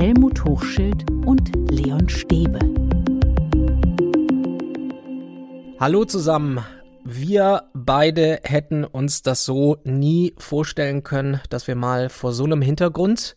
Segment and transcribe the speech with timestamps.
[0.00, 2.58] Helmut Hochschild und Leon Stäbe.
[5.78, 6.64] Hallo zusammen.
[7.04, 12.62] Wir beide hätten uns das so nie vorstellen können, dass wir mal vor so einem
[12.62, 13.36] Hintergrund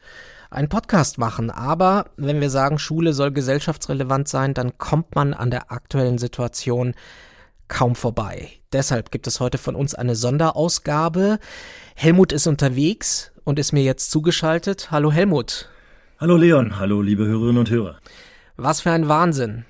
[0.49, 1.51] einen Podcast machen.
[1.51, 6.93] Aber wenn wir sagen, Schule soll gesellschaftsrelevant sein, dann kommt man an der aktuellen Situation
[7.67, 8.51] kaum vorbei.
[8.71, 11.39] Deshalb gibt es heute von uns eine Sonderausgabe.
[11.93, 14.91] Helmut ist unterwegs und ist mir jetzt zugeschaltet.
[14.91, 15.67] Hallo Helmut.
[16.19, 17.97] Hallo Leon, hallo liebe Hörerinnen und Hörer.
[18.55, 19.65] Was für ein Wahnsinn.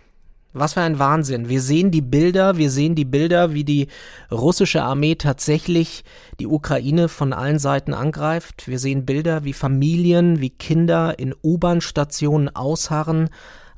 [0.52, 1.47] Was für ein Wahnsinn.
[1.47, 3.88] Wir sehen die Bilder, wir sehen die Bilder, wie die
[4.29, 6.03] russische Armee tatsächlich
[6.41, 8.67] die Ukraine von allen Seiten angreift.
[8.67, 13.30] Wir sehen Bilder, wie Familien, wie Kinder in U-Bahn-Stationen ausharren,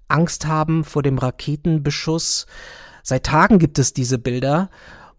[0.08, 2.48] Angst haben vor dem Raketenbeschuss.
[3.04, 4.72] Seit Tagen gibt es diese Bilder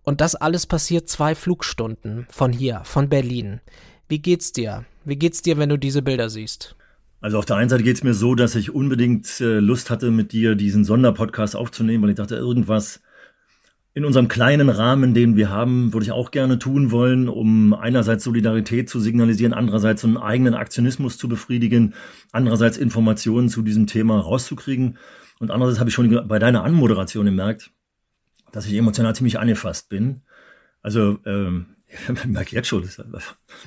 [0.02, 3.60] und das alles passiert zwei Flugstunden von hier, von Berlin.
[4.08, 4.84] Wie geht's dir?
[5.04, 6.76] Wie geht's dir, wenn du diese Bilder siehst?
[7.20, 10.10] Also auf der einen Seite geht es mir so, dass ich unbedingt äh, Lust hatte,
[10.10, 13.00] mit dir diesen Sonderpodcast aufzunehmen, weil ich dachte, irgendwas
[13.94, 18.24] in unserem kleinen Rahmen, den wir haben, würde ich auch gerne tun wollen, um einerseits
[18.24, 21.94] Solidarität zu signalisieren, andererseits einen eigenen Aktionismus zu befriedigen,
[22.30, 24.98] andererseits Informationen zu diesem Thema rauszukriegen.
[25.38, 27.70] Und andererseits habe ich schon bei deiner Anmoderation gemerkt,
[28.52, 30.20] dass ich emotional ziemlich angefasst bin.
[30.82, 31.75] Also ähm,
[32.08, 33.12] ich merke jetzt schon, das ist ein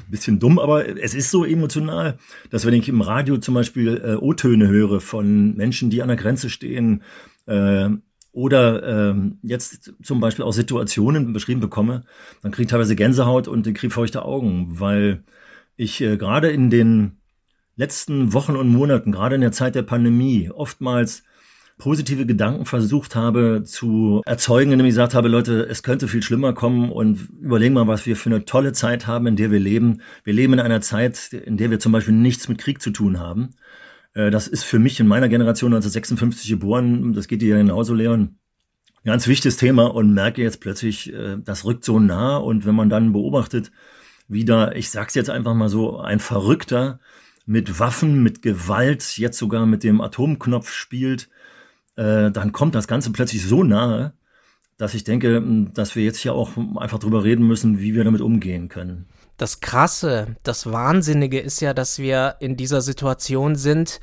[0.09, 2.17] bisschen dumm, aber es ist so emotional,
[2.49, 6.17] dass wenn ich im Radio zum Beispiel äh, O-Töne höre von Menschen, die an der
[6.17, 7.03] Grenze stehen,
[7.45, 7.89] äh,
[8.31, 12.03] oder äh, jetzt zum Beispiel auch Situationen beschrieben bekomme,
[12.41, 15.23] dann kriege ich teilweise Gänsehaut und ich kriege feuchte Augen, weil
[15.75, 17.17] ich äh, gerade in den
[17.75, 21.23] letzten Wochen und Monaten, gerade in der Zeit der Pandemie, oftmals
[21.79, 26.53] positive Gedanken versucht habe zu erzeugen, indem ich gesagt habe, Leute, es könnte viel schlimmer
[26.53, 30.01] kommen und überlegen mal, was wir für eine tolle Zeit haben, in der wir leben.
[30.23, 33.19] Wir leben in einer Zeit, in der wir zum Beispiel nichts mit Krieg zu tun
[33.19, 33.55] haben.
[34.13, 37.93] Äh, das ist für mich in meiner Generation 1956 geboren, das geht dir ja genauso,
[37.93, 38.37] Leon,
[39.05, 42.89] ganz wichtiges Thema und merke jetzt plötzlich, äh, das rückt so nah und wenn man
[42.89, 43.71] dann beobachtet,
[44.27, 46.99] wie da, ich sag's jetzt einfach mal so, ein Verrückter
[47.45, 51.29] mit Waffen, mit Gewalt, jetzt sogar mit dem Atomknopf spielt,
[51.99, 54.13] äh, dann kommt das Ganze plötzlich so nahe,
[54.77, 55.43] dass ich denke,
[55.73, 59.07] dass wir jetzt hier auch einfach drüber reden müssen, wie wir damit umgehen können.
[59.35, 63.99] Das Krasse, das Wahnsinnige ist ja, dass wir in dieser Situation sind,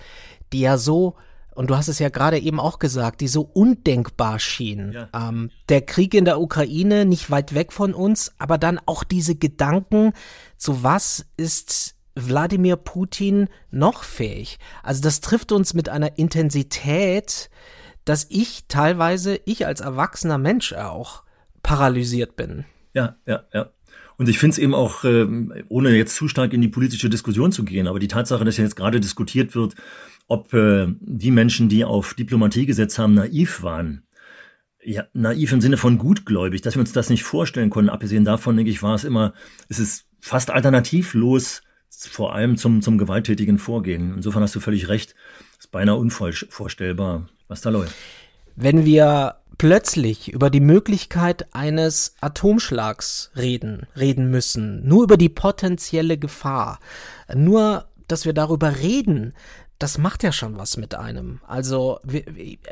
[0.52, 1.16] die ja so
[1.54, 4.92] und du hast es ja gerade eben auch gesagt, die so undenkbar schien.
[4.92, 5.08] Ja.
[5.14, 9.36] Ähm, der Krieg in der Ukraine nicht weit weg von uns, aber dann auch diese
[9.36, 10.12] Gedanken,
[10.58, 14.58] zu was ist Wladimir Putin noch fähig?
[14.82, 17.48] Also das trifft uns mit einer Intensität,
[18.06, 21.24] dass ich teilweise, ich als erwachsener Mensch auch,
[21.62, 22.64] paralysiert bin.
[22.94, 23.70] Ja, ja, ja.
[24.16, 25.26] Und ich finde es eben auch, äh,
[25.68, 28.76] ohne jetzt zu stark in die politische Diskussion zu gehen, aber die Tatsache, dass jetzt
[28.76, 29.74] gerade diskutiert wird,
[30.28, 34.04] ob äh, die Menschen, die auf Diplomatie gesetzt haben, naiv waren.
[34.82, 37.90] Ja, naiv im Sinne von gutgläubig, dass wir uns das nicht vorstellen konnten.
[37.90, 39.34] Abgesehen davon, denke ich, war es immer,
[39.68, 44.14] es ist fast alternativlos, vor allem zum, zum gewalttätigen Vorgehen.
[44.14, 45.14] Insofern hast du völlig recht.
[45.58, 47.94] Ist beinahe unvorstellbar, was da läuft.
[48.54, 56.18] Wenn wir plötzlich über die Möglichkeit eines Atomschlags reden, reden müssen, nur über die potenzielle
[56.18, 56.78] Gefahr,
[57.34, 59.34] nur, dass wir darüber reden,
[59.78, 61.40] das macht ja schon was mit einem.
[61.46, 62.00] Also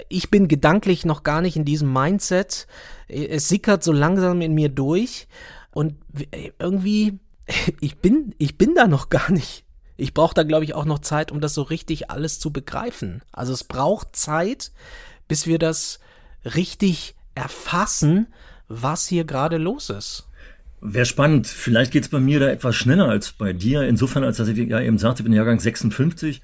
[0.09, 2.67] ich bin gedanklich noch gar nicht in diesem Mindset.
[3.09, 5.29] Es sickert so langsam in mir durch
[5.71, 5.97] und
[6.59, 7.19] irgendwie
[7.81, 9.65] ich bin ich bin da noch gar nicht.
[9.97, 13.23] Ich brauche da, glaube ich, auch noch Zeit, um das so richtig alles zu begreifen.
[13.33, 14.73] Also es braucht Zeit,
[15.29, 16.01] bis wir das
[16.45, 18.27] richtig erfassen,
[18.69, 20.29] was hier gerade los ist.
[20.81, 21.47] Wäre spannend.
[21.47, 23.83] Vielleicht geht es bei mir da etwas schneller als bei dir.
[23.83, 26.43] Insofern, als dass ich ja eben sagte, ich bin Jahrgang 56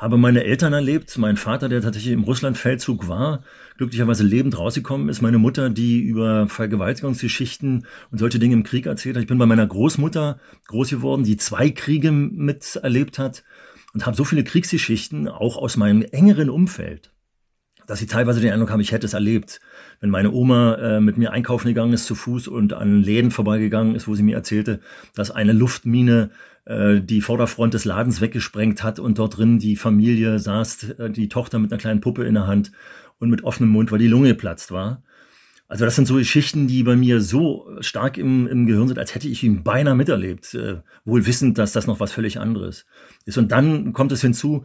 [0.00, 3.42] habe meine Eltern erlebt, mein Vater, der tatsächlich im Russlandfeldzug war,
[3.76, 9.16] glücklicherweise lebend rausgekommen ist, meine Mutter, die über Vergewaltigungsgeschichten und solche Dinge im Krieg erzählt
[9.16, 9.22] hat.
[9.22, 13.44] Ich bin bei meiner Großmutter groß geworden, die zwei Kriege miterlebt hat
[13.92, 17.12] und habe so viele Kriegsgeschichten auch aus meinem engeren Umfeld,
[17.86, 19.60] dass sie teilweise den Eindruck haben, ich hätte es erlebt.
[20.00, 23.94] Wenn meine Oma äh, mit mir einkaufen gegangen ist zu Fuß und an Läden vorbeigegangen
[23.94, 24.80] ist, wo sie mir erzählte,
[25.14, 26.30] dass eine Luftmine
[26.70, 31.28] äh, die Vorderfront des Ladens weggesprengt hat und dort drin die Familie saß, äh, die
[31.28, 32.70] Tochter mit einer kleinen Puppe in der Hand
[33.18, 35.02] und mit offenem Mund, weil die Lunge geplatzt war.
[35.66, 39.14] Also das sind so Geschichten, die bei mir so stark im, im Gehirn sind, als
[39.14, 42.86] hätte ich ihn beinahe miterlebt, äh, wohl wissend, dass das noch was völlig anderes
[43.24, 43.38] ist.
[43.38, 44.64] Und dann kommt es hinzu,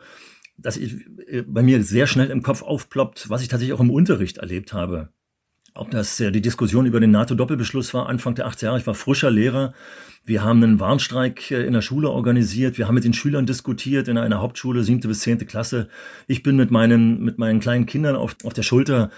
[0.57, 3.91] dass ich, äh, bei mir sehr schnell im Kopf aufploppt, was ich tatsächlich auch im
[3.91, 5.09] Unterricht erlebt habe.
[5.75, 8.79] Ob das äh, die Diskussion über den NATO-Doppelbeschluss war, Anfang der 80er Jahre.
[8.79, 9.73] Ich war frischer Lehrer.
[10.25, 12.77] Wir haben einen Warnstreik äh, in der Schule organisiert.
[12.77, 15.89] Wir haben mit den Schülern diskutiert in einer Hauptschule, siebte bis zehnte Klasse.
[16.27, 19.11] Ich bin mit meinen, mit meinen kleinen Kindern auf, auf der Schulter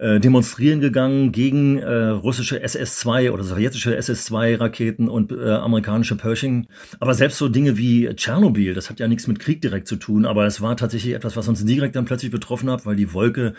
[0.00, 6.68] äh, demonstrieren gegangen gegen äh, russische SS-2 oder sowjetische SS-2-Raketen und äh, amerikanische Pershing.
[7.00, 10.24] Aber selbst so Dinge wie Tschernobyl, das hat ja nichts mit Krieg direkt zu tun,
[10.24, 13.52] aber es war tatsächlich etwas, was uns direkt dann plötzlich betroffen hat, weil die Wolke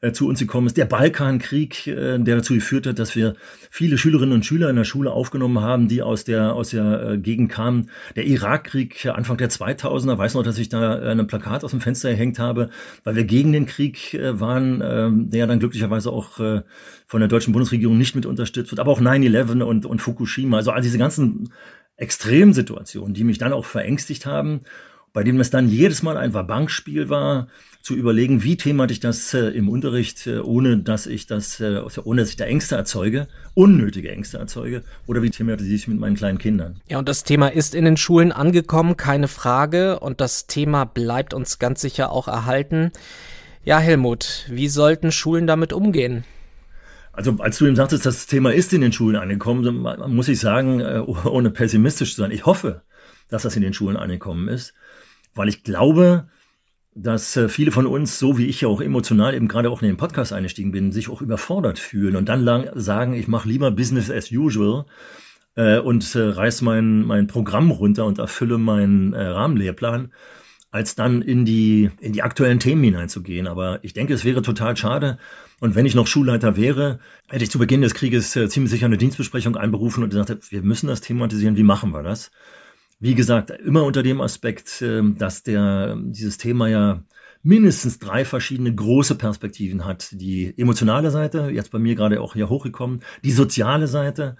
[0.00, 0.76] äh, zu uns gekommen ist.
[0.76, 3.34] Der Balkankrieg, äh, der dazu geführt hat, dass wir
[3.68, 7.18] viele Schülerinnen und Schüler in der Schule aufgenommen haben, die aus der, aus der äh,
[7.18, 7.90] Gegend kamen.
[8.14, 11.80] Der Irakkrieg Anfang der 2000er, weiß noch, dass ich da äh, ein Plakat aus dem
[11.80, 12.70] Fenster gehängt habe,
[13.02, 16.62] weil wir gegen den Krieg äh, waren, äh, der dann glücklicherweise auch äh,
[17.06, 20.70] von der deutschen Bundesregierung nicht mit unterstützt wird, aber auch 9-11 und, und Fukushima, also
[20.70, 21.52] all diese ganzen
[21.96, 24.60] Extremsituationen, die mich dann auch verängstigt haben,
[25.12, 27.48] bei denen es dann jedes Mal ein Bankspiel war,
[27.82, 31.80] zu überlegen, wie thematisch ich das äh, im Unterricht, äh, ohne dass ich das, äh,
[32.04, 36.16] ohne dass ich da Ängste erzeuge, unnötige Ängste erzeuge, oder wie thematisiere ich mit meinen
[36.16, 36.80] kleinen Kindern.
[36.88, 41.32] Ja, und das Thema ist in den Schulen angekommen, keine Frage, und das Thema bleibt
[41.32, 42.90] uns ganz sicher auch erhalten.
[43.68, 46.24] Ja, Helmut, wie sollten Schulen damit umgehen?
[47.12, 50.80] Also als du ihm sagtest, das Thema ist in den Schulen angekommen, muss ich sagen,
[50.80, 52.80] äh, ohne pessimistisch zu sein, ich hoffe,
[53.28, 54.72] dass das in den Schulen angekommen ist,
[55.34, 56.28] weil ich glaube,
[56.94, 59.88] dass äh, viele von uns, so wie ich ja auch emotional eben gerade auch in
[59.88, 63.70] den Podcast eingestiegen bin, sich auch überfordert fühlen und dann lang sagen, ich mache lieber
[63.70, 64.86] Business as usual
[65.56, 70.10] äh, und äh, reiß mein, mein Programm runter und erfülle meinen äh, Rahmenlehrplan,
[70.70, 73.46] als dann in die, in die aktuellen Themen hineinzugehen.
[73.46, 75.18] Aber ich denke, es wäre total schade.
[75.60, 78.86] Und wenn ich noch Schulleiter wäre, hätte ich zu Beginn des Krieges äh, ziemlich sicher
[78.86, 82.30] eine Dienstbesprechung einberufen und gesagt, wir müssen das thematisieren, wie machen wir das?
[83.00, 87.02] Wie gesagt, immer unter dem Aspekt, ähm, dass der, dieses Thema ja
[87.42, 90.08] mindestens drei verschiedene große Perspektiven hat.
[90.12, 94.36] Die emotionale Seite, jetzt bei mir gerade auch hier hochgekommen, die soziale Seite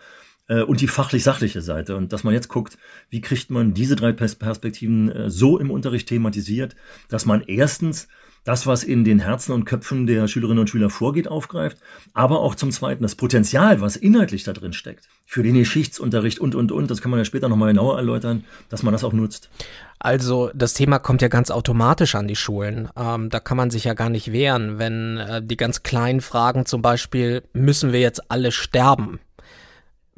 [0.49, 1.97] äh, und die fachlich-sachliche Seite.
[1.97, 2.77] Und dass man jetzt guckt,
[3.11, 6.75] wie kriegt man diese drei Perspektiven äh, so im Unterricht thematisiert,
[7.09, 8.09] dass man erstens
[8.45, 11.77] das, was in den Herzen und Köpfen der Schülerinnen und Schüler vorgeht, aufgreift,
[12.15, 16.55] aber auch zum Zweiten das Potenzial, was inhaltlich da drin steckt, für den Geschichtsunterricht und,
[16.55, 19.51] und, und, das kann man ja später nochmal genauer erläutern, dass man das auch nutzt.
[19.99, 22.89] Also das Thema kommt ja ganz automatisch an die Schulen.
[22.97, 26.65] Ähm, da kann man sich ja gar nicht wehren, wenn äh, die ganz kleinen Fragen
[26.65, 29.19] zum Beispiel, müssen wir jetzt alle sterben?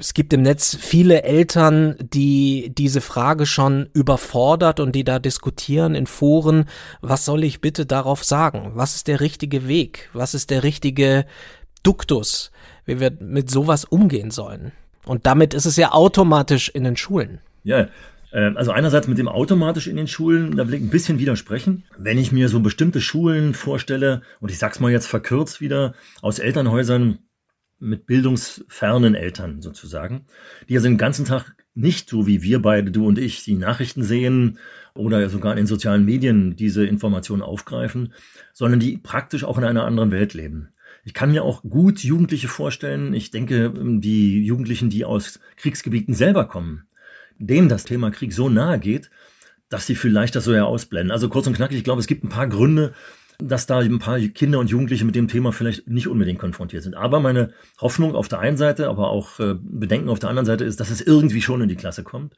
[0.01, 5.95] Es gibt im Netz viele Eltern, die diese Frage schon überfordert und die da diskutieren
[5.95, 6.65] in Foren,
[7.03, 8.73] was soll ich bitte darauf sagen?
[8.75, 10.09] Was ist der richtige Weg?
[10.15, 11.27] Was ist der richtige
[11.83, 12.51] Duktus,
[12.87, 14.73] wie wir mit sowas umgehen sollen?
[15.05, 17.41] Und damit ist es ja automatisch in den Schulen.
[17.63, 17.89] Ja,
[18.33, 21.85] äh, also einerseits mit dem automatisch in den Schulen, da will ich ein bisschen widersprechen.
[21.99, 26.39] Wenn ich mir so bestimmte Schulen vorstelle, und ich sag's mal jetzt verkürzt wieder, aus
[26.39, 27.19] Elternhäusern,
[27.81, 30.27] mit bildungsfernen Eltern sozusagen,
[30.69, 34.03] die also den ganzen Tag nicht so wie wir beide, du und ich, die Nachrichten
[34.03, 34.59] sehen
[34.95, 38.13] oder sogar in den sozialen Medien diese Informationen aufgreifen,
[38.53, 40.69] sondern die praktisch auch in einer anderen Welt leben.
[41.05, 43.15] Ich kann mir auch gut Jugendliche vorstellen.
[43.15, 46.85] Ich denke, die Jugendlichen, die aus Kriegsgebieten selber kommen,
[47.39, 49.11] denen das Thema Krieg so nahe geht,
[49.71, 51.13] dass sie vielleicht das so ja ausblenden.
[51.13, 52.93] Also kurz und knackig, ich glaube, es gibt ein paar Gründe,
[53.43, 56.95] dass da ein paar Kinder und Jugendliche mit dem Thema vielleicht nicht unbedingt konfrontiert sind.
[56.95, 60.65] Aber meine Hoffnung auf der einen Seite, aber auch äh, Bedenken auf der anderen Seite
[60.65, 62.37] ist, dass es irgendwie schon in die Klasse kommt.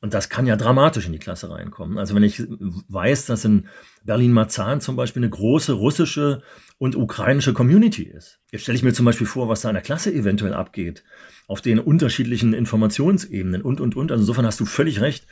[0.00, 1.96] Und das kann ja dramatisch in die Klasse reinkommen.
[1.96, 2.42] Also wenn ich
[2.88, 3.68] weiß, dass in
[4.04, 6.42] Berlin-Marzahn zum Beispiel eine große russische
[6.76, 8.38] und ukrainische Community ist.
[8.52, 11.04] Jetzt stelle ich mir zum Beispiel vor, was da in der Klasse eventuell abgeht,
[11.46, 14.12] auf den unterschiedlichen Informationsebenen und, und, und.
[14.12, 15.26] Also insofern hast du völlig recht.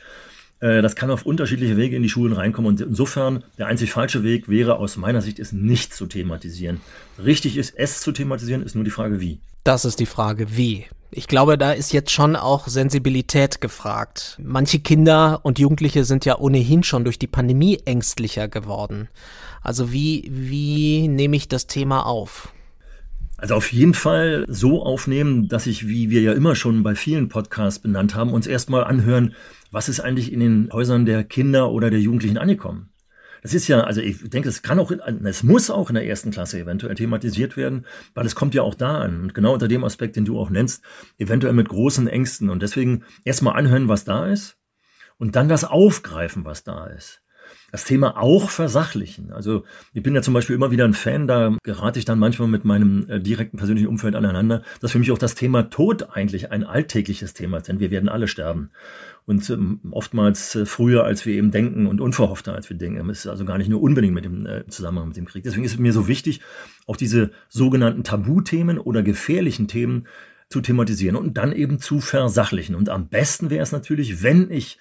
[0.63, 2.69] Äh, das kann auf unterschiedliche Wege in die Schulen reinkommen.
[2.69, 6.79] Und insofern, der einzig falsche Weg wäre aus meiner Sicht, es nicht zu thematisieren.
[7.23, 9.39] Richtig ist, es zu thematisieren, ist nur die Frage, wie.
[9.65, 10.85] Das ist die Frage, wie.
[11.11, 14.39] Ich glaube, da ist jetzt schon auch Sensibilität gefragt.
[14.41, 19.09] Manche Kinder und Jugendliche sind ja ohnehin schon durch die Pandemie ängstlicher geworden.
[19.61, 22.53] Also wie, wie nehme ich das Thema auf?
[23.37, 27.27] Also auf jeden Fall so aufnehmen, dass ich, wie wir ja immer schon bei vielen
[27.27, 29.35] Podcasts benannt haben, uns erstmal anhören,
[29.73, 32.91] was ist eigentlich in den Häusern der Kinder oder der Jugendlichen angekommen.
[33.41, 36.29] Das ist ja, also ich denke, es kann auch, es muss auch in der ersten
[36.29, 39.21] Klasse eventuell thematisiert werden, weil es kommt ja auch da an.
[39.21, 40.83] Und genau unter dem Aspekt, den du auch nennst,
[41.17, 42.51] eventuell mit großen Ängsten.
[42.51, 44.57] Und deswegen erstmal anhören, was da ist
[45.17, 47.22] und dann das aufgreifen, was da ist.
[47.71, 49.31] Das Thema auch versachlichen.
[49.31, 52.47] Also ich bin ja zum Beispiel immer wieder ein Fan, da gerate ich dann manchmal
[52.47, 56.51] mit meinem äh, direkten persönlichen Umfeld aneinander, dass für mich auch das Thema Tod eigentlich
[56.51, 58.69] ein alltägliches Thema ist, denn wir werden alle sterben.
[59.25, 63.09] Und ähm, oftmals äh, früher, als wir eben denken und unverhoffter, als wir denken.
[63.09, 65.43] Es ist also gar nicht nur unbedingt mit dem äh, Zusammenhang mit dem Krieg.
[65.43, 66.41] Deswegen ist es mir so wichtig,
[66.87, 70.07] auch diese sogenannten Tabuthemen oder gefährlichen Themen
[70.49, 72.75] zu thematisieren und dann eben zu versachlichen.
[72.75, 74.77] Und am besten wäre es natürlich, wenn ich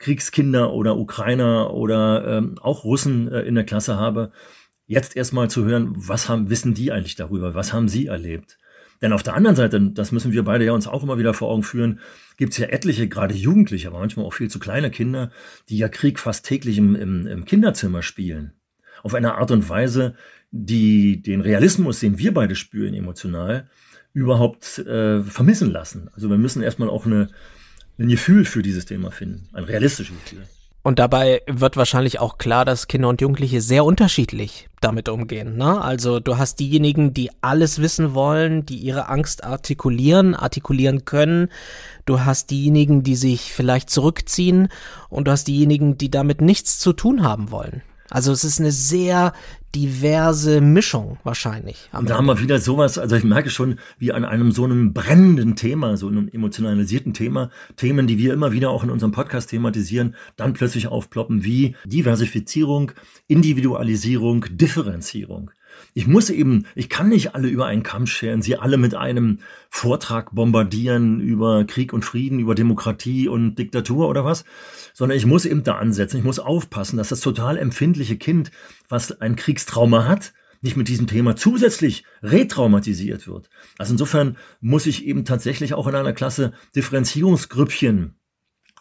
[0.00, 4.32] Kriegskinder oder Ukrainer oder ähm, auch Russen äh, in der Klasse habe,
[4.86, 7.54] jetzt erstmal zu hören, was haben, wissen die eigentlich darüber?
[7.54, 8.58] Was haben sie erlebt?
[9.02, 11.50] Denn auf der anderen Seite, das müssen wir beide ja uns auch immer wieder vor
[11.50, 12.00] Augen führen,
[12.36, 15.30] gibt es ja etliche, gerade Jugendliche, aber manchmal auch viel zu kleine Kinder,
[15.68, 18.54] die ja Krieg fast täglich im, im, im Kinderzimmer spielen.
[19.02, 20.14] Auf eine Art und Weise,
[20.50, 23.68] die den Realismus, den wir beide spüren emotional,
[24.12, 26.10] überhaupt äh, vermissen lassen.
[26.12, 27.28] Also wir müssen erstmal auch eine,
[28.00, 30.46] ein Gefühl für dieses Thema finden, ein realistisches Gefühl.
[30.82, 35.58] Und dabei wird wahrscheinlich auch klar, dass Kinder und Jugendliche sehr unterschiedlich damit umgehen.
[35.58, 35.78] Ne?
[35.78, 41.50] Also du hast diejenigen, die alles wissen wollen, die ihre Angst artikulieren, artikulieren können.
[42.06, 44.68] Du hast diejenigen, die sich vielleicht zurückziehen
[45.10, 47.82] und du hast diejenigen, die damit nichts zu tun haben wollen.
[48.10, 49.32] Also es ist eine sehr
[49.74, 51.88] diverse Mischung wahrscheinlich.
[51.92, 55.54] Da haben wir wieder sowas, also ich merke schon, wie an einem so einem brennenden
[55.54, 60.16] Thema, so einem emotionalisierten Thema, Themen, die wir immer wieder auch in unserem Podcast thematisieren,
[60.36, 62.92] dann plötzlich aufploppen wie Diversifizierung,
[63.28, 65.52] Individualisierung, Differenzierung.
[65.94, 69.40] Ich muss eben, ich kann nicht alle über einen Kamm scheren, sie alle mit einem
[69.68, 74.44] Vortrag bombardieren über Krieg und Frieden, über Demokratie und Diktatur oder was,
[74.94, 76.18] sondern ich muss eben da ansetzen.
[76.18, 78.50] Ich muss aufpassen, dass das total empfindliche Kind,
[78.88, 80.32] was ein Kriegstrauma hat,
[80.62, 83.48] nicht mit diesem Thema zusätzlich retraumatisiert wird.
[83.78, 88.19] Also insofern muss ich eben tatsächlich auch in einer Klasse Differenzierungsgrüppchen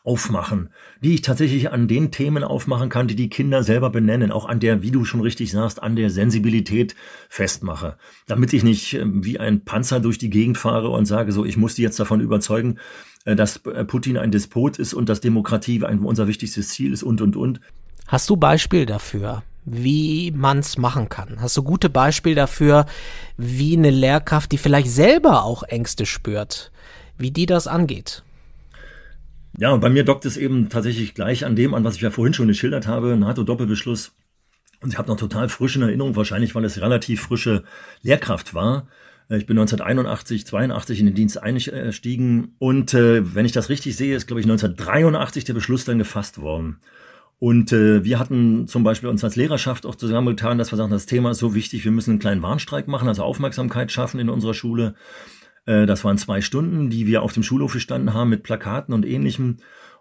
[0.04, 0.70] aufmachen,
[1.02, 4.60] die ich tatsächlich an den Themen aufmachen kann, die die Kinder selber benennen, auch an
[4.60, 6.96] der, wie du schon richtig sagst, an der Sensibilität
[7.30, 11.46] festmache, damit ich nicht ähm, wie ein Panzer durch die Gegend fahre und sage, so,
[11.46, 12.80] ich muss die jetzt davon überzeugen,
[13.26, 17.22] äh, dass äh, Putin ein Despot ist und dass Demokratie unser wichtigstes Ziel ist und,
[17.22, 17.60] und, und.
[18.08, 19.44] Hast du Beispiel dafür?
[19.72, 21.42] wie man's machen kann?
[21.42, 22.86] Hast du gute Beispiele dafür,
[23.38, 26.72] wie eine Lehrkraft, die vielleicht selber auch Ängste spürt,
[27.18, 28.24] wie die das angeht?
[29.58, 32.12] Ja, und bei mir dockt es eben tatsächlich gleich an dem an, was ich ja
[32.12, 34.14] vorhin schon geschildert habe, NATO-Doppelbeschluss.
[34.82, 37.64] Und ich habe noch total frisch in Erinnerung, wahrscheinlich weil es relativ frische
[38.02, 38.88] Lehrkraft war.
[39.32, 44.16] Ich bin 1981, 82 in den Dienst eingestiegen und äh, wenn ich das richtig sehe,
[44.16, 46.80] ist glaube ich 1983 der Beschluss dann gefasst worden.
[47.38, 51.06] Und äh, wir hatten zum Beispiel uns als Lehrerschaft auch zusammengetan, dass wir sagen, das
[51.06, 54.56] Thema ist so wichtig, wir müssen einen kleinen Warnstreik machen, also Aufmerksamkeit schaffen in unserer
[54.56, 54.96] Schule.
[55.70, 59.06] Äh, das waren zwei Stunden, die wir auf dem Schulhof gestanden haben mit Plakaten und
[59.06, 59.58] ähnlichem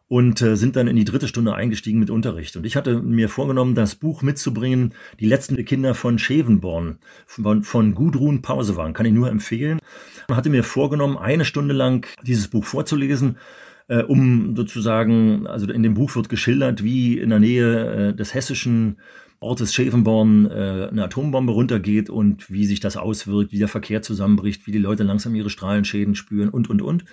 [0.09, 2.57] und äh, sind dann in die dritte Stunde eingestiegen mit Unterricht.
[2.57, 7.95] Und ich hatte mir vorgenommen, das Buch mitzubringen, Die letzten Kinder von Schevenborn, von, von
[7.95, 9.79] Gudrun Pausewang, kann ich nur empfehlen.
[10.29, 13.37] Und hatte mir vorgenommen, eine Stunde lang dieses Buch vorzulesen,
[13.89, 18.33] äh, um sozusagen, also in dem Buch wird geschildert, wie in der Nähe äh, des
[18.33, 18.97] hessischen
[19.41, 24.67] Ortes Schäfenborn äh, eine Atombombe runtergeht und wie sich das auswirkt, wie der Verkehr zusammenbricht,
[24.67, 27.05] wie die Leute langsam ihre Strahlenschäden spüren und, und, und.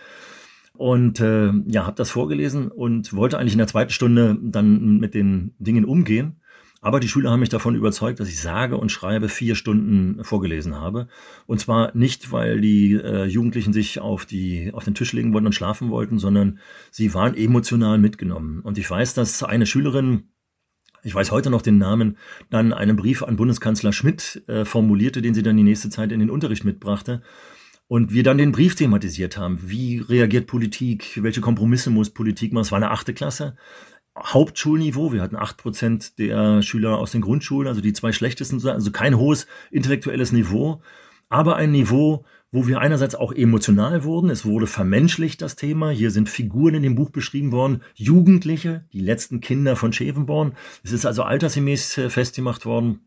[0.73, 5.13] Und äh, ja, habe das vorgelesen und wollte eigentlich in der zweiten Stunde dann mit
[5.13, 6.41] den Dingen umgehen.
[6.81, 10.75] Aber die Schüler haben mich davon überzeugt, dass ich sage und schreibe vier Stunden vorgelesen
[10.75, 11.07] habe.
[11.47, 15.47] Und zwar nicht, weil die äh, Jugendlichen sich auf, die, auf den Tisch legen wollten
[15.47, 16.59] und schlafen wollten, sondern
[16.91, 18.59] sie waren emotional mitgenommen.
[18.59, 20.25] Und ich weiß, dass eine Schülerin
[21.05, 22.17] ich weiß heute noch den Namen,
[22.49, 26.19] dann einen Brief an Bundeskanzler Schmidt äh, formulierte, den sie dann die nächste Zeit in
[26.19, 27.21] den Unterricht mitbrachte.
[27.87, 29.59] Und wir dann den Brief thematisiert haben.
[29.61, 31.19] Wie reagiert Politik?
[31.21, 32.63] Welche Kompromisse muss Politik machen?
[32.63, 33.55] Es war eine achte Klasse.
[34.17, 35.13] Hauptschulniveau.
[35.13, 39.19] Wir hatten acht Prozent der Schüler aus den Grundschulen, also die zwei schlechtesten, also kein
[39.19, 40.81] hohes intellektuelles Niveau,
[41.29, 44.29] aber ein Niveau, wo wir einerseits auch emotional wurden.
[44.29, 45.89] Es wurde vermenschlicht, das Thema.
[45.89, 47.81] Hier sind Figuren in dem Buch beschrieben worden.
[47.95, 50.53] Jugendliche, die letzten Kinder von Schevenborn.
[50.81, 53.01] Es ist also altersgemäß äh, festgemacht worden.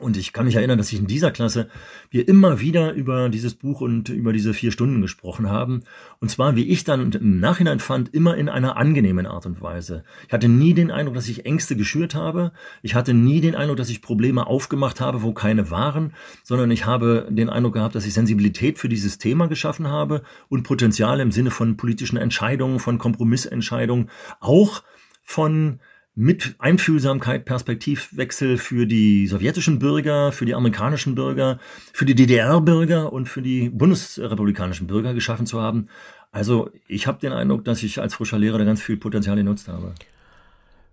[0.00, 1.68] Und ich kann mich erinnern, dass ich in dieser Klasse
[2.10, 5.84] wir immer wieder über dieses Buch und über diese vier Stunden gesprochen haben.
[6.18, 10.02] Und zwar, wie ich dann im Nachhinein fand, immer in einer angenehmen Art und Weise.
[10.26, 12.50] Ich hatte nie den Eindruck, dass ich Ängste geschürt habe.
[12.82, 16.86] Ich hatte nie den Eindruck, dass ich Probleme aufgemacht habe, wo keine waren, sondern ich
[16.86, 21.30] habe den Eindruck gehabt, dass ich Sensibilität für dieses Thema geschaffen habe und Potenzial im
[21.30, 24.10] Sinne von politischen Entscheidungen, von Kompromissentscheidungen,
[24.40, 24.82] auch
[25.22, 25.78] von
[26.14, 31.58] mit Einfühlsamkeit, Perspektivwechsel für die sowjetischen Bürger, für die amerikanischen Bürger,
[31.92, 35.88] für die DDR-Bürger und für die bundesrepublikanischen Bürger geschaffen zu haben.
[36.30, 39.68] Also ich habe den Eindruck, dass ich als frischer Lehrer da ganz viel Potenzial genutzt
[39.68, 39.92] habe.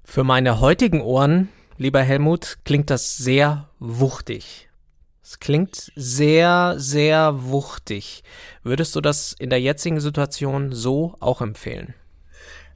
[0.04, 1.50] Für meine heutigen Ohren
[1.82, 4.70] lieber Helmut, klingt das sehr wuchtig.
[5.24, 8.24] Es klingt sehr, sehr wuchtig.
[8.64, 11.96] Würdest du das in der jetzigen Situation so auch empfehlen?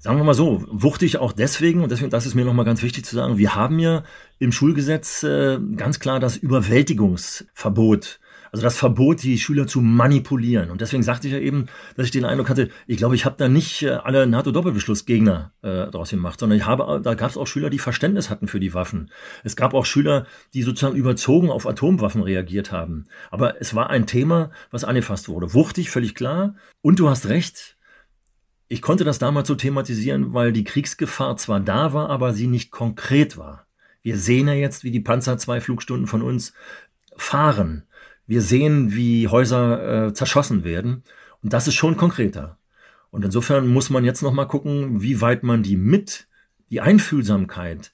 [0.06, 3.06] Sagen wir mal so, wuchtig auch deswegen, und deswegen, das ist mir nochmal ganz wichtig
[3.06, 4.04] zu sagen, wir haben ja
[4.38, 8.20] im Schulgesetz äh, ganz klar das Überwältigungsverbot
[8.56, 10.72] also das Verbot, die Schüler zu manipulieren.
[10.72, 11.66] Und deswegen sagte ich ja eben,
[11.98, 15.88] dass ich den Eindruck hatte, ich glaube, ich habe da nicht äh, alle NATO-Doppelbeschlussgegner äh,
[15.88, 18.74] draus gemacht, sondern ich habe, da gab es auch Schüler, die Verständnis hatten für die
[18.74, 19.12] Waffen.
[19.44, 23.08] Es gab auch Schüler, die sozusagen überzogen auf Atomwaffen reagiert haben.
[23.30, 25.54] Aber es war ein Thema, was angefasst wurde.
[25.54, 26.56] Wuchtig, völlig klar.
[26.82, 27.75] Und du hast recht,
[28.68, 32.72] ich konnte das damals so thematisieren, weil die Kriegsgefahr zwar da war, aber sie nicht
[32.72, 33.68] konkret war.
[34.02, 36.54] Wir sehen ja jetzt, wie die Panzer zwei Flugstunden von uns
[37.16, 37.84] fahren.
[38.28, 41.04] Wir sehen, wie Häuser äh, zerschossen werden.
[41.44, 42.58] Und das ist schon konkreter.
[43.12, 46.28] Und insofern muss man jetzt noch mal gucken, wie weit man die mit,
[46.70, 47.92] die Einfühlsamkeit,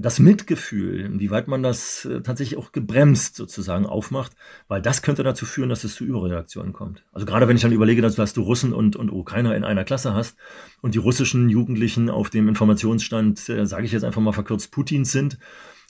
[0.00, 4.32] das Mitgefühl, wie weit man das äh, tatsächlich auch gebremst sozusagen aufmacht,
[4.68, 7.04] weil das könnte dazu führen, dass es zu Überreaktionen kommt.
[7.12, 10.14] Also gerade wenn ich dann überlege, dass du Russen und, und Ukrainer in einer Klasse
[10.14, 10.36] hast
[10.80, 15.12] und die russischen Jugendlichen auf dem Informationsstand, äh, sage ich jetzt einfach mal verkürzt, Putins
[15.12, 15.38] sind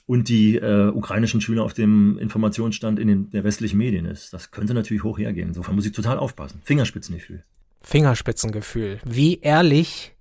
[0.07, 4.33] und die äh, ukrainischen Schüler auf dem Informationsstand in den der westlichen Medien ist.
[4.33, 5.49] Das könnte natürlich hoch hergehen.
[5.49, 6.61] Insofern muss ich total aufpassen.
[6.65, 7.45] Fingerspitzengefühl.
[7.83, 8.99] Fingerspitzengefühl.
[9.05, 10.17] Wie ehrlich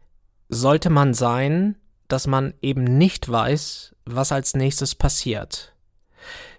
[0.48, 1.76] sollte man sein,
[2.10, 5.74] dass man eben nicht weiß, was als nächstes passiert?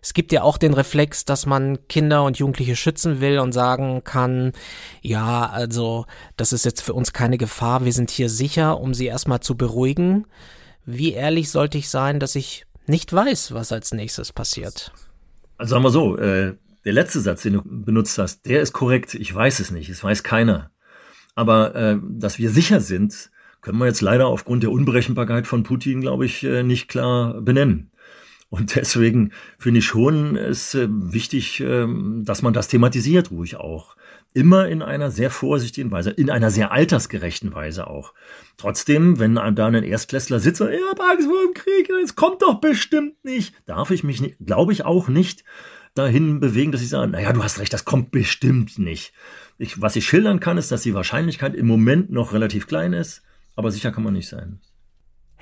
[0.03, 4.03] Es gibt ja auch den Reflex, dass man Kinder und Jugendliche schützen will und sagen
[4.03, 4.53] kann,
[5.03, 9.07] ja, also das ist jetzt für uns keine Gefahr, wir sind hier sicher, um sie
[9.07, 10.27] erstmal zu beruhigen.
[10.87, 14.93] Wie ehrlich sollte ich sein, dass ich nicht weiß, was als nächstes passiert.
[15.59, 19.15] Also sagen wir so, äh, der letzte Satz, den du benutzt hast, der ist korrekt.
[19.15, 20.71] Ich weiß es nicht, es weiß keiner.
[21.35, 23.31] Aber äh, dass wir sicher sind,
[23.61, 27.91] können wir jetzt leider aufgrund der Unberechenbarkeit von Putin, glaube ich, äh, nicht klar benennen.
[28.49, 31.87] Und deswegen finde ich schon es äh, wichtig, äh,
[32.23, 33.97] dass man das thematisiert, ruhig auch
[34.33, 38.15] immer in einer sehr vorsichtigen Weise, in einer sehr altersgerechten Weise auch.
[38.57, 40.79] Trotzdem, wenn da ein Erstklässler sitzt, und, ja,
[41.11, 45.09] Angst vor dem Krieg, es kommt doch bestimmt nicht, darf ich mich, glaube ich, auch
[45.09, 45.45] nicht
[45.95, 49.13] dahin bewegen, dass ich sage, naja, du hast recht, das kommt bestimmt nicht.
[49.59, 53.23] Ich, was ich schildern kann, ist, dass die Wahrscheinlichkeit im Moment noch relativ klein ist,
[53.61, 54.61] aber sicher kann man nicht sein.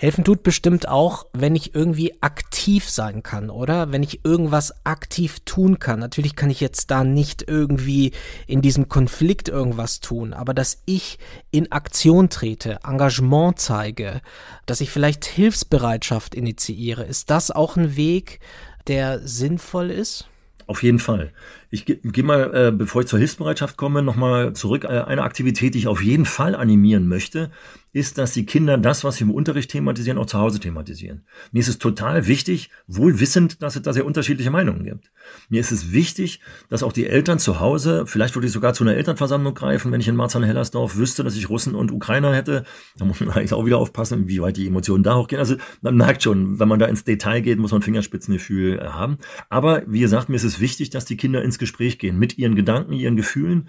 [0.01, 3.91] Helfen tut bestimmt auch, wenn ich irgendwie aktiv sein kann, oder?
[3.91, 5.99] Wenn ich irgendwas aktiv tun kann.
[5.99, 8.13] Natürlich kann ich jetzt da nicht irgendwie
[8.47, 11.19] in diesem Konflikt irgendwas tun, aber dass ich
[11.51, 14.21] in Aktion trete, Engagement zeige,
[14.67, 18.39] dass ich vielleicht Hilfsbereitschaft initiiere, ist das auch ein Weg,
[18.87, 20.29] der sinnvoll ist?
[20.69, 21.33] Auf jeden Fall.
[21.71, 24.85] Ich gehe geh mal, äh, bevor ich zur Hilfsbereitschaft komme, nochmal zurück.
[24.85, 27.51] Äh, eine Aktivität, die ich auf jeden Fall animieren möchte,
[27.99, 31.25] ist, dass die Kinder das, was sie im Unterricht thematisieren, auch zu Hause thematisieren.
[31.53, 35.11] Mir ist es total wichtig, wohl wissend, dass es da sehr unterschiedliche Meinungen gibt.
[35.49, 38.85] Mir ist es wichtig, dass auch die Eltern zu Hause, vielleicht würde ich sogar zu
[38.85, 42.65] einer Elternversammlung greifen, wenn ich in Marzahn-Hellersdorf wüsste, dass ich Russen und Ukrainer hätte.
[42.97, 45.41] Da muss man eigentlich auch wieder aufpassen, wie weit die Emotionen da hochgehen.
[45.41, 49.19] Also man merkt schon, wenn man da ins Detail geht, muss man Fingerspitzengefühl äh, haben.
[49.49, 52.55] Aber wie gesagt, mir ist es wichtig, dass die Kinder ins Gespräch gehen mit ihren
[52.55, 53.69] Gedanken, ihren Gefühlen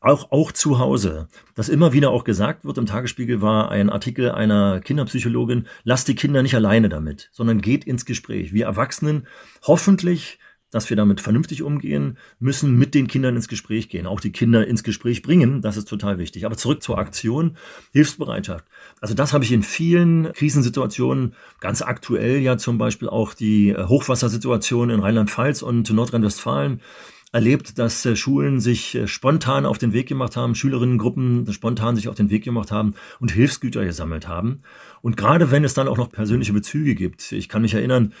[0.00, 1.28] auch, auch zu Hause.
[1.54, 6.14] Das immer wieder auch gesagt wird, im Tagesspiegel war ein Artikel einer Kinderpsychologin, lasst die
[6.14, 8.52] Kinder nicht alleine damit, sondern geht ins Gespräch.
[8.52, 9.26] Wir Erwachsenen
[9.66, 10.38] hoffentlich
[10.70, 14.66] dass wir damit vernünftig umgehen, müssen mit den Kindern ins Gespräch gehen, auch die Kinder
[14.66, 16.44] ins Gespräch bringen, das ist total wichtig.
[16.44, 17.56] Aber zurück zur Aktion,
[17.92, 18.66] Hilfsbereitschaft.
[19.00, 24.90] Also das habe ich in vielen Krisensituationen, ganz aktuell ja zum Beispiel auch die Hochwassersituation
[24.90, 26.80] in Rheinland-Pfalz und Nordrhein-Westfalen,
[27.32, 32.08] erlebt, dass äh, Schulen sich äh, spontan auf den Weg gemacht haben, Schülerinnengruppen spontan sich
[32.08, 34.62] auf den Weg gemacht haben und Hilfsgüter gesammelt haben.
[35.02, 38.12] Und gerade wenn es dann auch noch persönliche Bezüge gibt, ich kann mich erinnern,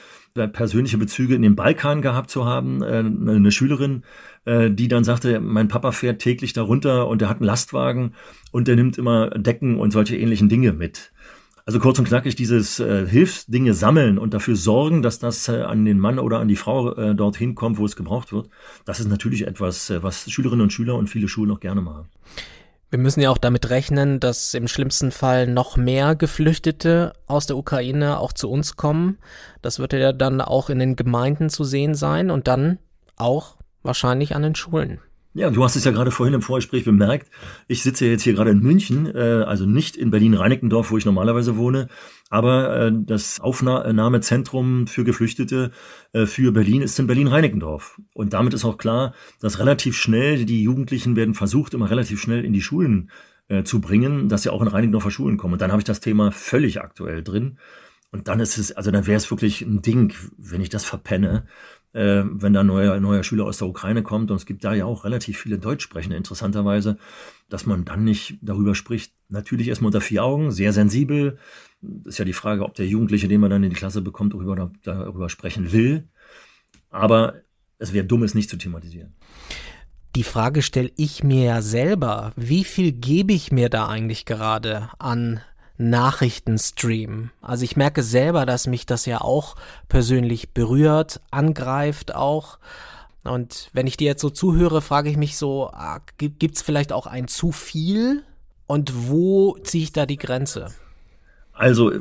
[0.52, 4.02] persönliche Bezüge in den Balkan gehabt zu haben, äh, eine Schülerin,
[4.46, 8.14] die dann sagte, mein Papa fährt täglich darunter und er hat einen Lastwagen
[8.50, 11.12] und der nimmt immer Decken und solche ähnlichen Dinge mit.
[11.68, 15.84] Also kurz und knackig dieses äh, Hilfsdinge sammeln und dafür sorgen, dass das äh, an
[15.84, 18.48] den Mann oder an die Frau äh, dorthin kommt, wo es gebraucht wird.
[18.86, 22.08] Das ist natürlich etwas, äh, was Schülerinnen und Schüler und viele Schulen auch gerne machen.
[22.88, 27.58] Wir müssen ja auch damit rechnen, dass im schlimmsten Fall noch mehr Geflüchtete aus der
[27.58, 29.18] Ukraine auch zu uns kommen.
[29.60, 32.78] Das wird ja dann auch in den Gemeinden zu sehen sein und dann
[33.16, 35.00] auch wahrscheinlich an den Schulen.
[35.38, 37.30] Ja, du hast es ja gerade vorhin im Vorgespräch bemerkt.
[37.68, 41.56] Ich sitze jetzt hier gerade in München, äh, also nicht in Berlin-Reinickendorf, wo ich normalerweise
[41.56, 41.86] wohne,
[42.28, 45.70] aber äh, das Aufnahmezentrum für Geflüchtete
[46.12, 48.00] äh, für Berlin ist in Berlin-Reinickendorf.
[48.14, 52.44] Und damit ist auch klar, dass relativ schnell die Jugendlichen werden versucht, immer relativ schnell
[52.44, 53.12] in die Schulen
[53.46, 55.52] äh, zu bringen, dass sie auch in Reinickendorfer Schulen kommen.
[55.52, 57.58] Und dann habe ich das Thema völlig aktuell drin.
[58.10, 61.46] Und dann ist es, also dann wäre es wirklich ein Ding, wenn ich das verpenne,
[61.92, 64.30] äh, wenn da ein neuer, neuer Schüler aus der Ukraine kommt.
[64.30, 66.98] Und es gibt da ja auch relativ viele Deutschsprechende, interessanterweise,
[67.48, 69.12] dass man dann nicht darüber spricht.
[69.28, 71.38] Natürlich erstmal unter vier Augen, sehr sensibel.
[72.04, 74.70] Ist ja die Frage, ob der Jugendliche, den man dann in die Klasse bekommt, darüber,
[74.82, 76.08] darüber sprechen will.
[76.90, 77.34] Aber
[77.78, 79.14] es wäre dumm, es nicht zu thematisieren.
[80.16, 82.32] Die Frage stelle ich mir ja selber.
[82.34, 85.40] Wie viel gebe ich mir da eigentlich gerade an
[85.78, 87.30] Nachrichtenstream?
[87.40, 89.56] Also ich merke selber, dass mich das ja auch
[89.88, 92.58] persönlich berührt, angreift auch.
[93.24, 96.92] Und wenn ich dir jetzt so zuhöre, frage ich mich so, ah, gibt es vielleicht
[96.92, 98.22] auch ein zu viel?
[98.66, 100.68] Und wo ziehe ich da die Grenze?
[101.52, 101.92] Also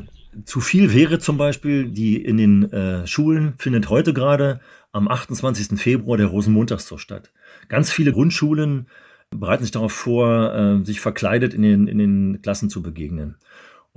[0.46, 4.60] zu viel wäre zum Beispiel, die in den äh, Schulen findet heute gerade
[4.92, 5.80] am 28.
[5.80, 7.32] Februar der Rosenmontagszug statt.
[7.68, 8.88] Ganz viele Grundschulen
[9.30, 13.36] bereiten sich darauf vor, äh, sich verkleidet in den, in den Klassen zu begegnen.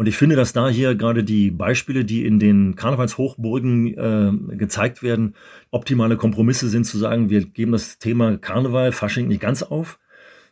[0.01, 3.87] Und ich finde, dass da hier gerade die Beispiele, die in den Karnevalshochburgen
[4.51, 5.35] äh, gezeigt werden,
[5.71, 9.99] optimale Kompromisse sind, zu sagen, wir geben das Thema Karneval, Fasching nicht ganz auf,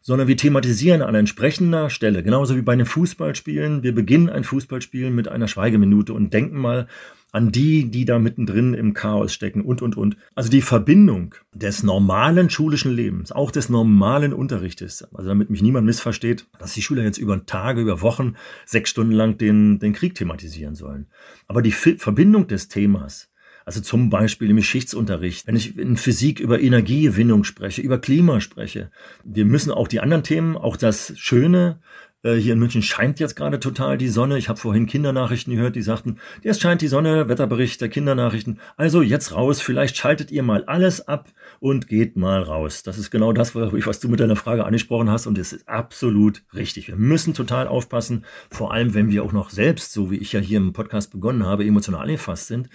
[0.03, 3.83] sondern wir thematisieren an entsprechender Stelle, genauso wie bei einem Fußballspielen.
[3.83, 6.87] Wir beginnen ein Fußballspiel mit einer Schweigeminute und denken mal
[7.33, 10.17] an die, die da mittendrin im Chaos stecken und, und, und.
[10.35, 15.87] Also die Verbindung des normalen schulischen Lebens, auch des normalen Unterrichtes, also damit mich niemand
[15.87, 20.15] missversteht, dass die Schüler jetzt über Tage, über Wochen, sechs Stunden lang den, den Krieg
[20.15, 21.07] thematisieren sollen.
[21.47, 23.31] Aber die Verbindung des Themas,
[23.69, 28.91] also zum Beispiel im Geschichtsunterricht, wenn ich in Physik über Energiegewinnung spreche, über Klima spreche.
[29.25, 31.79] Wir müssen auch die anderen Themen, auch das Schöne,
[32.29, 34.39] äh, hier in München scheint jetzt gerade total die Sonne.
[34.39, 38.61] Ich habe vorhin Kindernachrichten gehört, die sagten, jetzt scheint die Sonne, Wetterbericht der Kindernachrichten.
[38.77, 41.29] Also jetzt raus, vielleicht schaltet ihr mal alles ab
[41.61, 42.83] und geht mal raus.
[42.83, 46.43] Das ist genau das, was du mit deiner Frage angesprochen hast und es ist absolut
[46.55, 46.89] richtig.
[46.89, 50.41] Wir müssen total aufpassen, vor allem wenn wir auch noch selbst, so wie ich ja
[50.41, 52.69] hier im Podcast begonnen habe, emotional gefasst sind,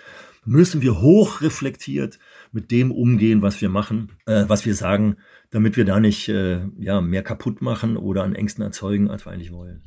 [0.45, 2.19] müssen wir hochreflektiert
[2.51, 5.17] mit dem umgehen, was wir machen, äh, was wir sagen
[5.53, 9.31] damit wir da nicht äh, ja, mehr kaputt machen oder an Ängsten erzeugen, als wir
[9.31, 9.83] eigentlich wollen.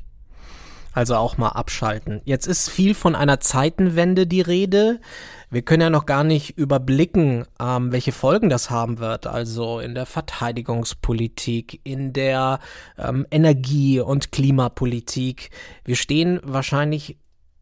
[0.93, 2.21] Also auch mal abschalten.
[2.23, 4.99] Jetzt ist viel von einer Zeitenwende die Rede.
[5.51, 9.27] Wir können ja noch gar nicht überblicken, ähm, welche Folgen das haben wird.
[9.27, 12.59] Also in der Verteidigungspolitik, in der
[12.97, 15.51] ähm, Energie- und Klimapolitik.
[15.83, 17.17] Wir stehen wahrscheinlich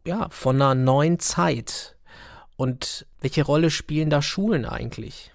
[0.06, 1.98] ja von einer neuen Zeit.
[2.56, 5.35] Und welche Rolle spielen da Schulen eigentlich?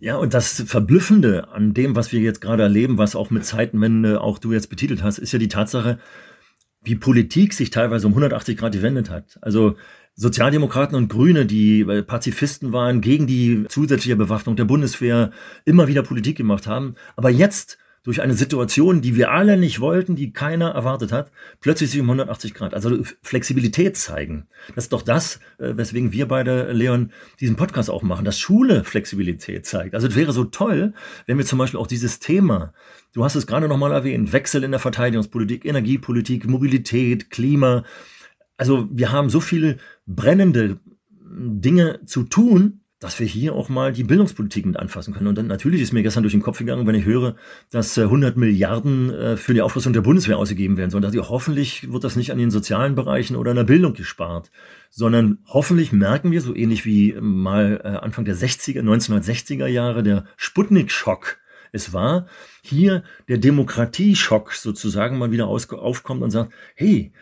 [0.00, 4.20] Ja, und das Verblüffende an dem, was wir jetzt gerade erleben, was auch mit Zeitenwende
[4.20, 5.98] auch du jetzt betitelt hast, ist ja die Tatsache,
[6.82, 9.38] wie Politik sich teilweise um 180 Grad gewendet hat.
[9.40, 9.76] Also
[10.14, 15.30] Sozialdemokraten und Grüne, die Pazifisten waren, gegen die zusätzliche Bewaffnung der Bundeswehr,
[15.64, 16.94] immer wieder Politik gemacht haben.
[17.16, 21.90] Aber jetzt durch eine Situation, die wir alle nicht wollten, die keiner erwartet hat, plötzlich
[21.90, 24.46] sich um 180 Grad, also Flexibilität zeigen.
[24.74, 28.84] Das ist doch das, äh, weswegen wir beide, Leon, diesen Podcast auch machen, dass Schule
[28.84, 29.94] Flexibilität zeigt.
[29.94, 30.92] Also es wäre so toll,
[31.26, 32.74] wenn wir zum Beispiel auch dieses Thema,
[33.14, 37.84] du hast es gerade nochmal erwähnt, Wechsel in der Verteidigungspolitik, Energiepolitik, Mobilität, Klima.
[38.58, 40.78] Also wir haben so viele brennende
[41.22, 45.26] Dinge zu tun, dass wir hier auch mal die Bildungspolitik mit anfassen können.
[45.26, 47.36] Und dann natürlich ist mir gestern durch den Kopf gegangen, wenn ich höre,
[47.70, 51.02] dass 100 äh, Milliarden äh, für die Aufrüstung der Bundeswehr ausgegeben werden sollen.
[51.02, 54.50] Da ich, hoffentlich wird das nicht an den sozialen Bereichen oder in der Bildung gespart,
[54.88, 60.24] sondern hoffentlich merken wir, so ähnlich wie mal äh, Anfang der 60er, 1960er Jahre, der
[60.38, 61.36] Sputnik-Schock,
[61.72, 62.26] es war
[62.62, 67.12] hier der Demokratieschock sozusagen mal wieder aufkommt und sagt, hey,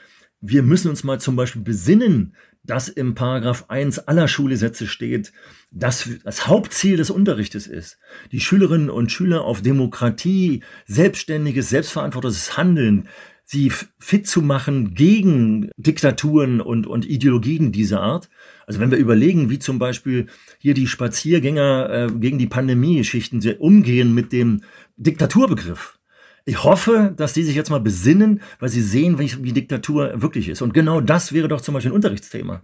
[0.41, 5.33] wir müssen uns mal zum Beispiel besinnen, dass im Paragraph 1 aller Schulgesetze steht,
[5.71, 7.99] dass das Hauptziel des Unterrichtes ist,
[8.31, 13.09] die Schülerinnen und Schüler auf Demokratie, selbstständiges, selbstverantwortetes Handeln,
[13.45, 18.29] sie fit zu machen gegen Diktaturen und, und Ideologien dieser Art.
[18.67, 20.27] Also wenn wir überlegen, wie zum Beispiel
[20.59, 24.63] hier die Spaziergänger äh, gegen die Pandemie-Geschichten umgehen mit dem
[24.97, 25.99] Diktaturbegriff.
[26.45, 30.49] Ich hoffe, dass die sich jetzt mal besinnen, weil sie sehen, wie, wie Diktatur wirklich
[30.49, 30.63] ist.
[30.63, 32.63] Und genau das wäre doch zum Beispiel ein Unterrichtsthema.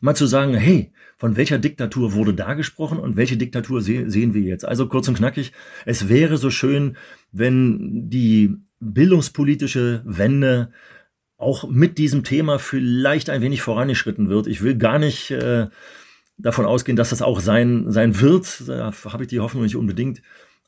[0.00, 4.34] Mal zu sagen, hey, von welcher Diktatur wurde da gesprochen und welche Diktatur se sehen
[4.34, 4.64] wir jetzt?
[4.66, 5.52] Also kurz und knackig,
[5.86, 6.96] es wäre so schön,
[7.32, 10.70] wenn die bildungspolitische Wende
[11.38, 14.46] auch mit diesem Thema vielleicht ein wenig vorangeschritten wird.
[14.46, 15.66] Ich will gar nicht äh,
[16.38, 18.68] davon ausgehen, dass das auch sein, sein wird.
[18.68, 20.22] Da habe ich die Hoffnung nicht unbedingt.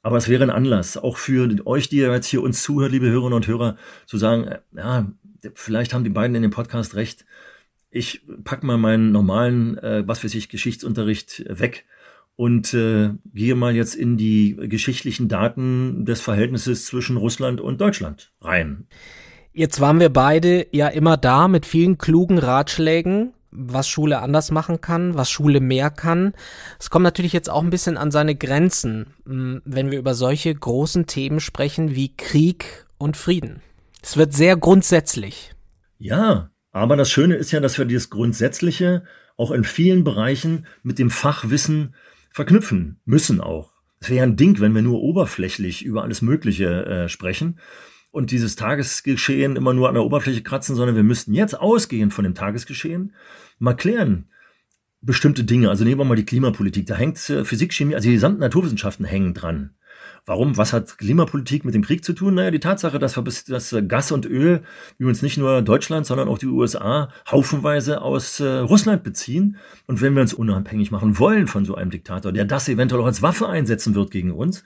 [0.09, 3.35] Aber es wäre ein Anlass, auch für euch, die jetzt hier uns zuhört, liebe Hörerinnen
[3.35, 5.12] und Hörer, zu sagen, äh, ja,
[5.53, 7.27] vielleicht haben die beiden in dem Podcast recht.
[7.90, 11.85] Ich pack mal meinen normalen, äh, was für sich, Geschichtsunterricht weg
[12.37, 18.33] und äh, gehe mal jetzt in die geschichtlichen Daten des Verhältnisses zwischen Russland und Deutschland
[18.40, 18.87] rein.
[19.53, 24.80] Jetzt waren wir beide ja immer da mit vielen klugen Ratschlägen was Schule anders machen
[24.80, 26.34] kann, was Schule mehr kann.
[26.78, 30.54] Es kommt natürlich jetzt auch ein bisschen an seine Grenzen, hm, wenn wir über solche
[30.54, 33.62] großen Themen sprechen wie Krieg und Frieden.
[34.02, 35.52] Es wird sehr grundsätzlich.
[35.98, 39.04] Ja, aber das Schöne ist ja, dass wir dieses Grundsätzliche
[39.37, 41.94] auch in vielen Bereichen mit dem Fachwissen
[42.30, 43.72] verknüpfen müssen auch.
[44.00, 47.58] Es wäre ja ein Ding, wenn wir nur oberflächlich über alles Mögliche äh, sprechen
[48.18, 52.24] und dieses Tagesgeschehen immer nur an der Oberfläche kratzen, sondern wir müssten jetzt ausgehend von
[52.24, 53.14] dem Tagesgeschehen
[53.61, 54.26] mal klären,
[55.00, 55.70] bestimmte Dinge.
[55.70, 56.87] Also nehmen wir mal die Klimapolitik.
[56.87, 59.70] Da hängt äh, Physik, Chemie, also die gesamten Naturwissenschaften hängen dran.
[60.26, 60.57] Warum?
[60.57, 62.35] Was hat Klimapolitik mit dem Krieg zu tun?
[62.35, 63.14] Naja, die Tatsache, dass,
[63.46, 64.62] dass Gas und Öl,
[64.98, 69.59] übrigens nicht nur Deutschland, sondern auch die USA, haufenweise aus äh, Russland beziehen.
[69.87, 73.07] Und wenn wir uns unabhängig machen wollen von so einem Diktator, der das eventuell auch
[73.07, 74.64] als Waffe einsetzen wird gegen uns,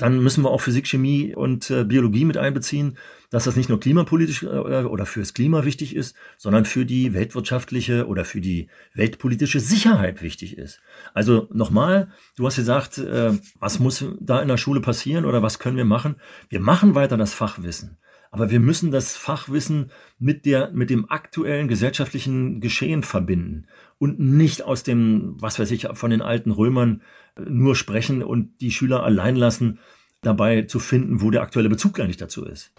[0.00, 2.96] dann müssen wir auch Physik, Chemie und äh, Biologie mit einbeziehen,
[3.28, 8.06] dass das nicht nur klimapolitisch äh, oder fürs Klima wichtig ist, sondern für die weltwirtschaftliche
[8.06, 10.80] oder für die weltpolitische Sicherheit wichtig ist.
[11.12, 15.58] Also nochmal, du hast gesagt, äh, was muss da in der Schule passieren oder was
[15.58, 16.16] können wir machen?
[16.48, 17.98] Wir machen weiter das Fachwissen.
[18.30, 23.66] Aber wir müssen das Fachwissen mit der, mit dem aktuellen gesellschaftlichen Geschehen verbinden
[23.98, 27.02] und nicht aus dem, was weiß ich, von den alten Römern
[27.36, 29.78] äh, nur sprechen und die Schüler allein lassen,
[30.22, 32.72] dabei zu finden, wo der aktuelle Bezug eigentlich dazu ist.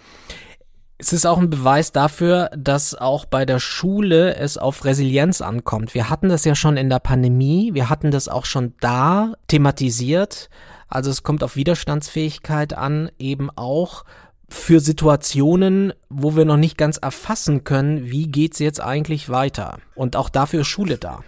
[0.98, 5.96] Es ist auch ein Beweis dafür, dass auch bei der Schule es auf Resilienz ankommt.
[5.96, 10.52] Wir hatten das ja schon in der Pandemie, wir hatten das auch schon da thematisiert.
[10.88, 14.06] Also es kommt auf Widerstandsfähigkeit an, eben auch
[14.52, 19.80] für Situationen, wo wir noch nicht ganz erfassen können, wie geht's jetzt eigentlich weiter.
[19.96, 21.24] Und auch dafür ist Schule da.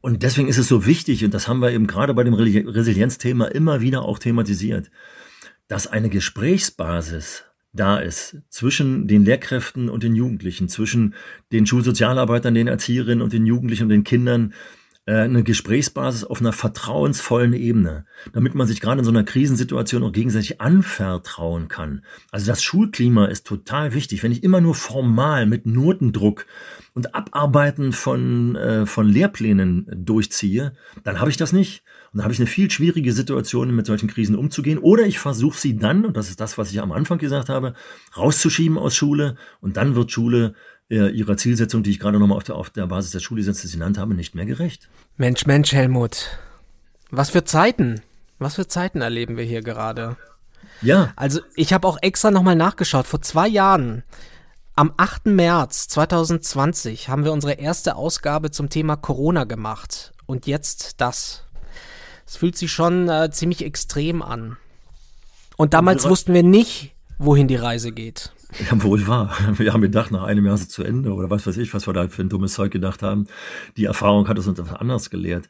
[0.00, 3.46] Und deswegen ist es so wichtig, und das haben wir eben gerade bei dem Resilienzthema
[3.46, 4.90] immer wieder auch thematisiert,
[5.66, 11.14] dass eine Gesprächsbasis da ist zwischen den Lehrkräften und den Jugendlichen, zwischen
[11.52, 14.54] den Schulsozialarbeitern, den Erzieherinnen und den Jugendlichen und den Kindern,
[15.14, 20.12] eine Gesprächsbasis auf einer vertrauensvollen Ebene, damit man sich gerade in so einer Krisensituation auch
[20.12, 22.04] gegenseitig anvertrauen kann.
[22.30, 24.22] Also das Schulklima ist total wichtig.
[24.22, 26.46] Wenn ich immer nur formal mit Notendruck
[26.94, 31.82] und Abarbeiten von, äh, von Lehrplänen durchziehe, dann habe ich das nicht.
[32.12, 34.78] Und dann habe ich eine viel schwierige Situation, mit solchen Krisen umzugehen.
[34.78, 37.74] Oder ich versuche sie dann, und das ist das, was ich am Anfang gesagt habe,
[38.16, 39.36] rauszuschieben aus Schule.
[39.60, 40.54] Und dann wird Schule
[40.90, 43.98] äh, ihrer Zielsetzung, die ich gerade nochmal auf der, auf der Basis des Schulgesetzes genannt
[43.98, 44.88] habe, nicht mehr gerecht.
[45.16, 46.28] Mensch, Mensch, Helmut.
[47.10, 48.02] Was für Zeiten.
[48.38, 50.16] Was für Zeiten erleben wir hier gerade?
[50.82, 51.12] Ja.
[51.16, 53.06] Also ich habe auch extra nochmal nachgeschaut.
[53.06, 54.02] Vor zwei Jahren,
[54.74, 55.26] am 8.
[55.26, 60.12] März 2020, haben wir unsere erste Ausgabe zum Thema Corona gemacht.
[60.26, 61.44] Und jetzt das.
[62.26, 64.56] Es fühlt sich schon äh, ziemlich extrem an.
[65.56, 68.32] Und damals wussten wir nicht, wohin die Reise geht.
[68.70, 69.36] Ja, wohl wahr.
[69.56, 71.86] Wir haben gedacht, nach einem Jahr ist es zu Ende oder was weiß ich, was
[71.86, 73.26] wir da für ein dummes Zeug gedacht haben.
[73.76, 75.48] Die Erfahrung hat es uns etwas anders gelehrt.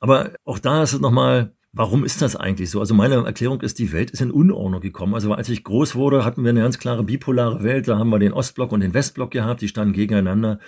[0.00, 2.80] Aber auch da ist es nochmal, warum ist das eigentlich so?
[2.80, 5.14] Also meine Erklärung ist, die Welt ist in Unordnung gekommen.
[5.14, 7.88] Also als ich groß wurde, hatten wir eine ganz klare bipolare Welt.
[7.88, 10.58] Da haben wir den Ostblock und den Westblock gehabt, die standen gegeneinander.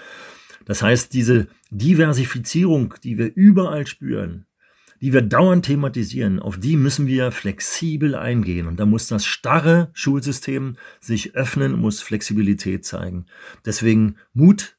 [0.64, 4.46] Das heißt, diese Diversifizierung, die wir überall spüren,
[5.04, 8.66] die wir dauernd thematisieren, auf die müssen wir flexibel eingehen.
[8.66, 13.26] Und da muss das starre Schulsystem sich öffnen, muss Flexibilität zeigen.
[13.66, 14.78] Deswegen Mut,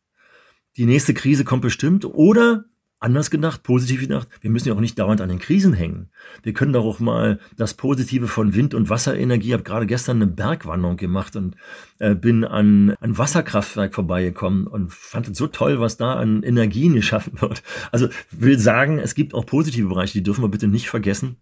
[0.78, 2.06] die nächste Krise kommt bestimmt.
[2.06, 2.66] Oder
[3.06, 6.10] anders gedacht, positiv gedacht, wir müssen ja auch nicht dauernd an den Krisen hängen.
[6.44, 9.50] Wir können doch auch mal das Positive von Wind- und Wasserenergie.
[9.50, 11.56] Ich habe gerade gestern eine Bergwanderung gemacht und
[12.00, 16.96] äh, bin an ein Wasserkraftwerk vorbeigekommen und fand es so toll, was da an Energien
[16.96, 17.62] geschaffen wird.
[17.92, 21.38] Also will sagen, es gibt auch positive Bereiche, die dürfen wir bitte nicht vergessen.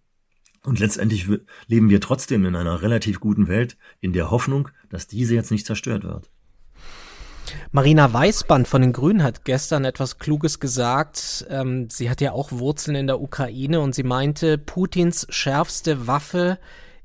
[0.66, 1.28] Und letztendlich
[1.68, 5.66] leben wir trotzdem in einer relativ guten Welt, in der Hoffnung, dass diese jetzt nicht
[5.66, 6.30] zerstört wird.
[7.72, 11.46] Marina Weißband von den Grünen hat gestern etwas Kluges gesagt.
[11.50, 16.60] Ähm, sie hat ja auch Wurzeln in der Ukraine und sie meinte, Putins schärfste Waffe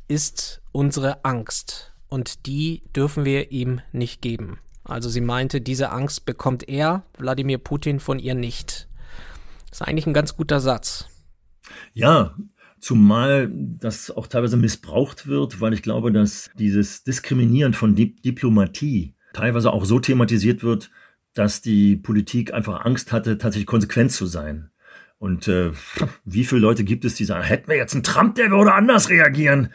[0.07, 1.93] ist unsere Angst.
[2.09, 4.59] Und die dürfen wir ihm nicht geben.
[4.85, 8.89] Also sie meinte, diese Angst bekommt er, Wladimir Putin, von ihr nicht.
[9.69, 11.07] Das ist eigentlich ein ganz guter Satz.
[11.93, 12.35] Ja,
[12.81, 19.15] Zumal das auch teilweise missbraucht wird, weil ich glaube, dass dieses Diskriminieren von Di Diplomatie
[19.33, 20.91] teilweise auch so thematisiert wird,
[21.35, 24.71] dass die Politik einfach Angst hatte, tatsächlich konsequent zu sein.
[25.19, 25.73] Und äh,
[26.25, 29.09] wie viele Leute gibt es, die sagen, hätten wir jetzt einen Trump, der würde anders
[29.11, 29.73] reagieren.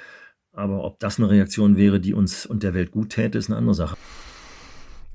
[0.52, 3.58] Aber ob das eine Reaktion wäre, die uns und der Welt gut täte, ist eine
[3.58, 3.98] andere Sache.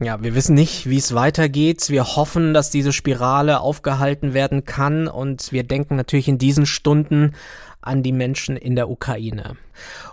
[0.00, 1.90] Ja, wir wissen nicht, wie es weitergeht.
[1.90, 7.32] Wir hoffen, dass diese Spirale aufgehalten werden kann und wir denken natürlich in diesen Stunden
[7.80, 9.56] an die Menschen in der Ukraine.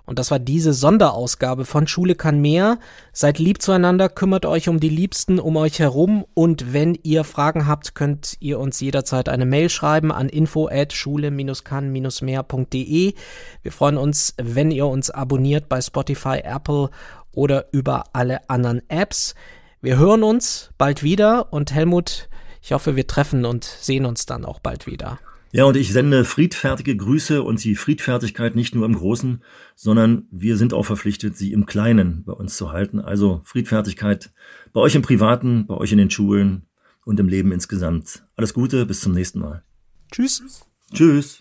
[0.05, 2.79] Und das war diese Sonderausgabe von Schule kann mehr.
[3.11, 7.67] Seid lieb zueinander, kümmert euch um die Liebsten um euch herum und wenn ihr Fragen
[7.67, 13.13] habt, könnt ihr uns jederzeit eine Mail schreiben an info at schule-kann-mehr.de.
[13.61, 16.89] Wir freuen uns, wenn ihr uns abonniert bei Spotify, Apple
[17.31, 19.35] oder über alle anderen Apps.
[19.81, 22.29] Wir hören uns bald wieder und Helmut,
[22.61, 25.19] ich hoffe, wir treffen und sehen uns dann auch bald wieder.
[25.55, 29.41] Ja, und ich sende friedfertige Grüße und die Friedfertigkeit nicht nur im Großen,
[29.73, 32.99] sondern wir sind auch verpflichtet, sie im Kleinen bei uns zu halten.
[32.99, 34.33] Also Friedfertigkeit
[34.73, 36.63] bei euch im Privaten, bei euch in den Schulen
[37.05, 38.25] und im Leben insgesamt.
[38.35, 39.63] Alles Gute, bis zum nächsten Mal.
[40.11, 40.65] Tschüss.
[40.93, 41.39] Tschüss.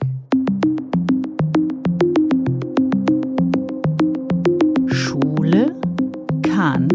[4.93, 5.75] Schule
[6.45, 6.87] kann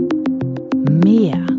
[1.04, 1.59] mehr.